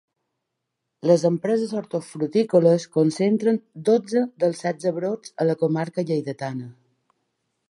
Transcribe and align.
Les 1.09 1.25
empreses 1.29 1.75
hortofructícoles 1.81 2.89
concentren 2.99 3.61
dotze 3.91 4.27
dels 4.45 4.65
setze 4.67 4.97
brots 5.01 5.37
a 5.45 5.51
la 5.53 5.61
comarca 5.65 6.11
lleidatana. 6.11 6.73